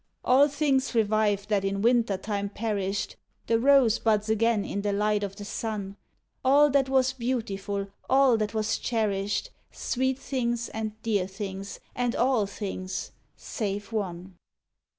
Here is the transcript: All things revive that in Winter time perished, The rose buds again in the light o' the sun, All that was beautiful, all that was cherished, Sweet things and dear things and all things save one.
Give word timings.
All 0.25 0.47
things 0.47 0.95
revive 0.95 1.47
that 1.49 1.63
in 1.63 1.83
Winter 1.83 2.17
time 2.17 2.49
perished, 2.49 3.17
The 3.45 3.59
rose 3.59 3.99
buds 3.99 4.29
again 4.29 4.65
in 4.65 4.81
the 4.81 4.91
light 4.91 5.23
o' 5.23 5.27
the 5.27 5.45
sun, 5.45 5.95
All 6.43 6.71
that 6.71 6.89
was 6.89 7.13
beautiful, 7.13 7.85
all 8.09 8.35
that 8.37 8.55
was 8.55 8.79
cherished, 8.79 9.51
Sweet 9.71 10.17
things 10.17 10.69
and 10.69 10.99
dear 11.03 11.27
things 11.27 11.79
and 11.95 12.15
all 12.15 12.47
things 12.47 13.11
save 13.35 13.91
one. 13.93 14.37